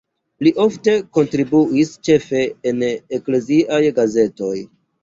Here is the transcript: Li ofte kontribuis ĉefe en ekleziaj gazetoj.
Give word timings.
Li 0.45 0.53
ofte 0.63 0.95
kontribuis 1.17 1.93
ĉefe 2.09 2.43
en 2.73 2.83
ekleziaj 3.21 3.83
gazetoj. 4.03 4.55